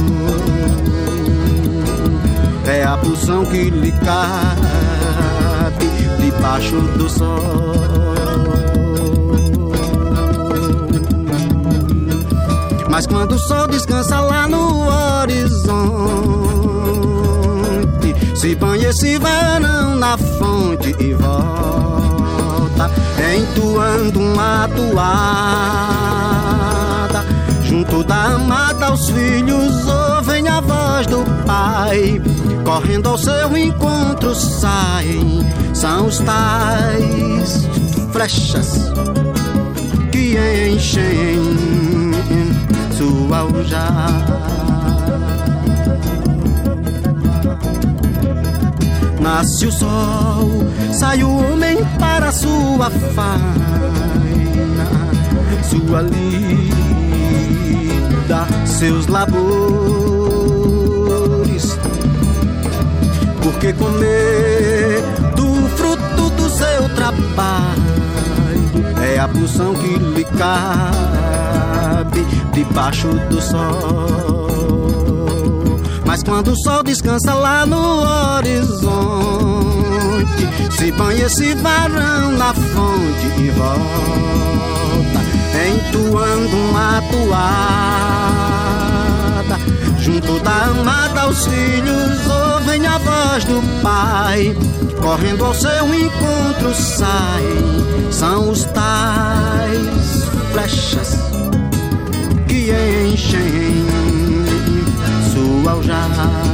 é 2.67 2.83
a 2.83 2.97
porção 2.97 3.45
que 3.45 3.69
lhe 3.69 3.93
cabe 3.93 5.87
debaixo 6.19 6.81
do 6.97 7.09
sol. 7.09 8.14
Mas 12.95 13.05
quando 13.05 13.33
o 13.33 13.37
sol 13.37 13.67
descansa 13.67 14.21
lá 14.21 14.47
no 14.47 14.87
horizonte, 14.87 15.75
se 18.33 18.55
banha 18.55 18.87
esse 18.87 19.19
verão 19.19 19.97
na 19.97 20.17
fonte 20.17 20.95
e 20.97 21.13
volta, 21.13 22.89
entoando 23.35 24.21
uma 24.21 24.69
toada. 24.69 24.95
Junto 27.63 28.01
da 28.01 28.35
amada 28.35 28.85
aos 28.85 29.09
filhos 29.09 29.85
ouvem 29.85 30.47
a 30.47 30.61
voz 30.61 31.05
do 31.07 31.25
pai, 31.45 32.21
correndo 32.63 33.09
ao 33.09 33.17
seu 33.17 33.57
encontro 33.57 34.33
saem, 34.33 35.45
são 35.73 36.05
os 36.07 36.19
tais 36.19 37.67
flechas 38.13 38.89
que 40.13 40.37
enchem 40.71 41.75
sua 42.95 43.45
Nasce 49.19 49.67
o 49.67 49.71
sol, 49.71 50.49
sai 50.93 51.23
o 51.23 51.29
homem 51.29 51.77
para 51.99 52.31
sua 52.31 52.89
faina, 52.89 53.35
sua 55.63 56.01
lida, 56.03 56.77
seus 58.65 59.07
labores. 59.07 59.35
Porque 63.41 63.73
comer 63.73 65.03
do 65.35 65.67
fruto 65.75 66.29
do 66.29 66.49
seu 66.49 66.87
trabalho 66.95 67.83
é 69.03 69.19
a 69.19 69.27
porção 69.27 69.73
que 69.73 69.97
lhe 69.97 70.23
debaixo 72.53 73.07
do 73.29 73.41
sol. 73.41 74.55
Mas 76.05 76.21
quando 76.23 76.51
o 76.51 76.63
sol 76.63 76.83
descansa 76.83 77.33
lá 77.33 77.65
no 77.65 78.03
horizonte, 78.37 78.85
se 80.71 80.91
banha 80.91 81.25
esse 81.25 81.55
varão 81.55 82.31
na 82.33 82.53
fonte 82.53 83.27
e 83.39 83.49
volta, 83.49 85.19
entoando 85.67 86.55
uma 86.55 87.01
toada. 87.11 87.35
Junto 89.99 90.39
da 90.41 90.65
amada 90.65 91.21
aos 91.21 91.47
filhos 91.47 92.19
ouvem 92.53 92.85
a 92.85 92.99
voz 92.99 93.43
do 93.45 93.61
pai, 93.81 94.55
correndo 95.01 95.43
ao 95.43 95.53
seu 95.55 95.93
encontro 95.93 96.73
saem, 96.75 98.11
são 98.11 98.51
os 98.51 98.63
tais 98.65 100.23
flechas 100.53 101.34
enchem 102.71 103.85
sua 105.31 105.71
aljava. 105.71 106.44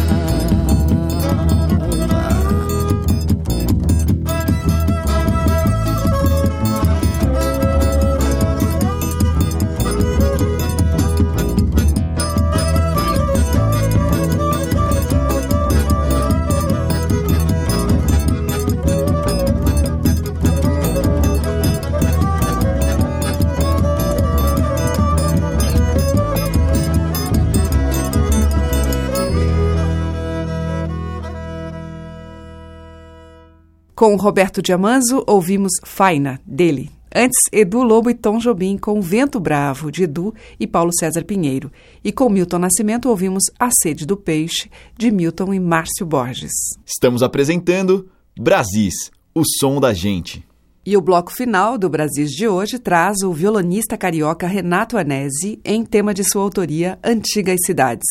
Com 34.02 34.16
Roberto 34.16 34.64
Diamanzo, 34.64 35.24
ouvimos 35.28 35.74
Faina, 35.84 36.42
dele. 36.44 36.90
Antes, 37.16 37.38
Edu 37.52 37.84
Lobo 37.84 38.10
e 38.10 38.16
Tom 38.16 38.40
Jobim 38.40 38.76
com 38.76 39.00
Vento 39.00 39.40
Bravo, 39.40 39.92
de 39.92 40.06
Edu 40.06 40.34
e 40.60 40.66
Paulo 40.66 40.90
César 40.92 41.24
Pinheiro. 41.24 41.72
E 42.04 42.12
com 42.12 42.28
Milton 42.28 42.58
Nascimento, 42.58 43.10
ouvimos 43.10 43.44
A 43.60 43.70
Sede 43.70 44.08
do 44.08 44.18
Peixe, 44.18 44.72
de 44.98 45.12
Milton 45.12 45.54
e 45.54 45.60
Márcio 45.60 46.04
Borges. 46.04 46.52
Estamos 46.84 47.22
apresentando 47.22 48.10
Brasis, 48.36 49.12
o 49.36 49.44
som 49.60 49.80
da 49.80 49.94
gente. 49.94 50.44
E 50.84 50.98
o 50.98 51.02
bloco 51.02 51.32
final 51.32 51.78
do 51.78 51.88
Brasis 51.88 52.32
de 52.32 52.48
hoje 52.48 52.80
traz 52.80 53.22
o 53.22 53.32
violonista 53.32 53.96
carioca 53.96 54.48
Renato 54.48 54.98
Anesi 54.98 55.60
em 55.64 55.86
tema 55.86 56.12
de 56.12 56.24
sua 56.24 56.42
autoria 56.42 56.98
Antigas 57.04 57.60
Cidades. 57.64 58.08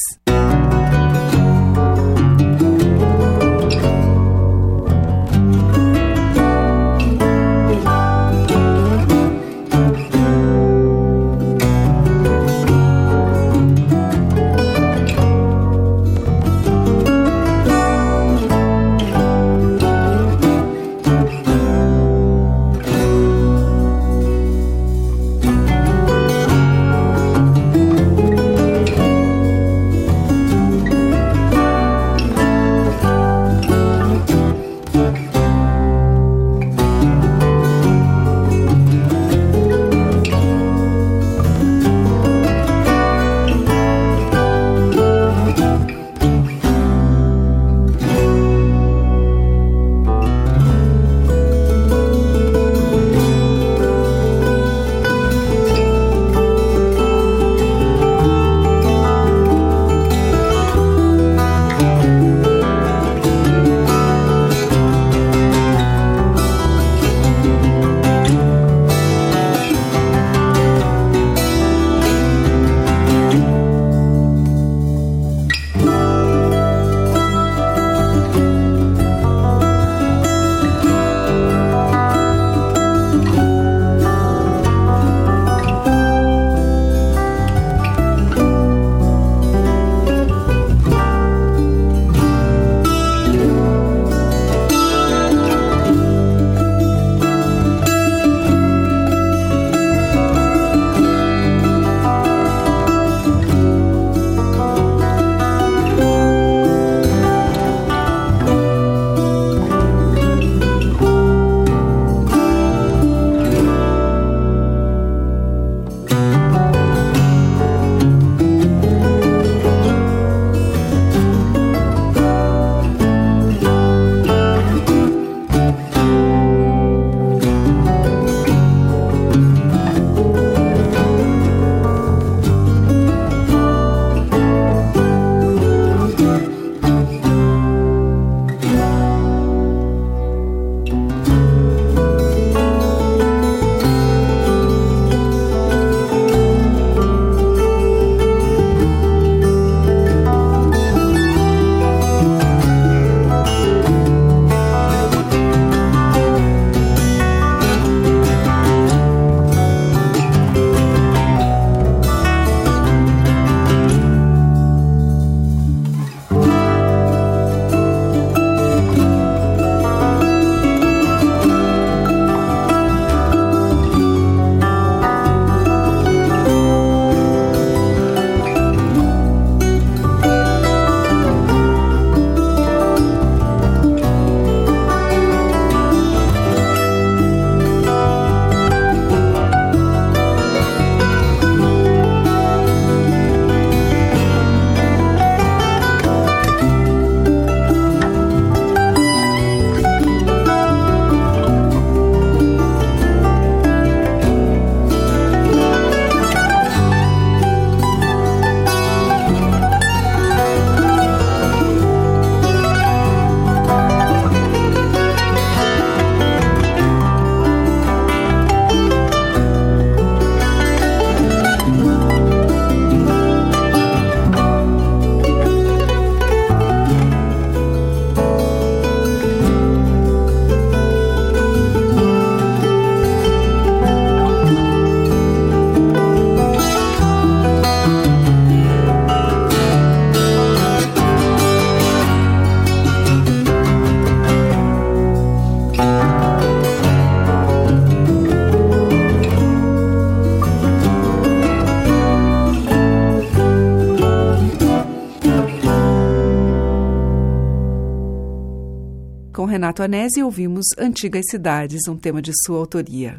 Renato 259.50 259.82
Anesi 259.82 260.22
ouvimos 260.22 260.66
Antigas 260.78 261.24
Cidades, 261.28 261.88
um 261.88 261.96
tema 261.96 262.22
de 262.22 262.30
sua 262.44 262.58
autoria. 262.58 263.18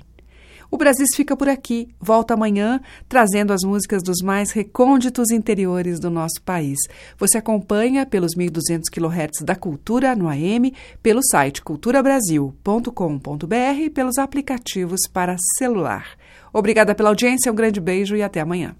O 0.72 0.78
Brasil 0.78 1.06
fica 1.14 1.36
por 1.36 1.50
aqui. 1.50 1.90
Volta 2.00 2.34
amanhã 2.34 2.80
trazendo 3.10 3.52
as 3.52 3.62
músicas 3.62 4.02
dos 4.02 4.22
mais 4.24 4.52
recônditos 4.52 5.30
interiores 5.30 6.00
do 6.00 6.10
nosso 6.10 6.42
país. 6.44 6.78
Você 7.18 7.38
acompanha 7.38 8.06
pelos 8.06 8.32
1.200 8.38 8.84
kHz 8.90 9.44
da 9.44 9.54
Cultura 9.54 10.16
no 10.16 10.30
AM, 10.30 10.74
pelo 11.04 11.20
site 11.22 11.62
culturabrasil.com.br 11.62 13.82
e 13.82 13.90
pelos 13.90 14.18
aplicativos 14.18 15.02
para 15.12 15.36
celular. 15.58 16.06
Obrigada 16.54 16.96
pela 16.96 17.10
audiência, 17.10 17.52
um 17.52 17.56
grande 17.56 17.82
beijo 17.82 18.16
e 18.16 18.24
até 18.24 18.40
amanhã. 18.40 18.74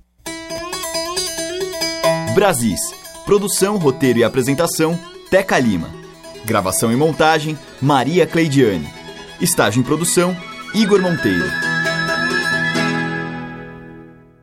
Brasis. 2.34 2.80
Produção, 3.26 3.78
roteiro 3.78 4.20
e 4.20 4.24
apresentação, 4.24 4.98
Teca 5.30 5.60
Lima. 5.60 6.01
Gravação 6.46 6.92
e 6.92 6.96
montagem, 6.96 7.58
Maria 7.82 8.26
Cleidiane. 8.26 8.88
Estágio 9.40 9.80
em 9.80 9.84
produção, 9.84 10.36
Igor 10.74 11.02
Monteiro. 11.02 11.71